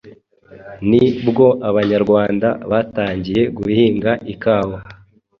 ni 0.89 1.05
bwo 1.27 1.47
Abanyarwanda 1.69 2.47
batangiye 2.71 3.43
guhinga 3.57 4.11
ikawa 4.33 4.77